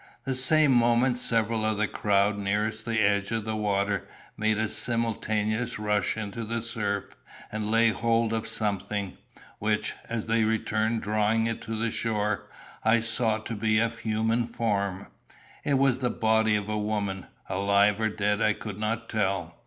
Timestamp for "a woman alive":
16.67-18.01